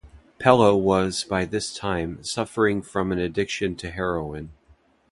Pellow 0.39 0.75
was 0.75 1.23
by 1.23 1.45
this 1.45 1.75
time 1.77 2.23
suffering 2.23 2.81
from 2.81 3.11
an 3.11 3.19
addiction 3.19 3.75
to 3.75 3.91
heroin. 3.91 4.51